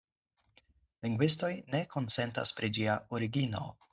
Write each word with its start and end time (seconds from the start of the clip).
Lingvistoj 1.07 1.51
ne 1.75 1.83
konsentas 1.93 2.55
pri 2.61 2.73
ĝia 2.79 2.99
origino. 3.19 3.65